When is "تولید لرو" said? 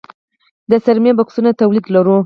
1.61-2.17